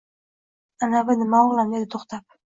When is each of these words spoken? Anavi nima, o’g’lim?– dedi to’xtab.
Anavi 0.87 1.17
nima, 1.21 1.43
o’g’lim?– 1.45 1.71
dedi 1.77 1.93
to’xtab. 1.99 2.37